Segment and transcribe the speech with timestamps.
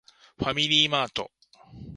[0.39, 1.29] ファミリーマート